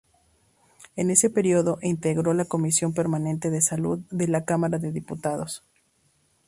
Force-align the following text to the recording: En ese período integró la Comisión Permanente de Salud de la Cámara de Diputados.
En 0.95 1.11
ese 1.11 1.29
período 1.29 1.77
integró 1.83 2.33
la 2.33 2.45
Comisión 2.45 2.91
Permanente 2.91 3.51
de 3.51 3.61
Salud 3.61 3.99
de 4.09 4.27
la 4.27 4.45
Cámara 4.45 4.79
de 4.79 4.91
Diputados. 4.91 5.63